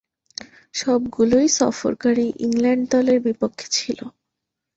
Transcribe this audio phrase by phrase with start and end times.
[0.75, 3.99] সবগুলোই সফরকারী ইংল্যান্ড দলের বিপক্ষে ছিল।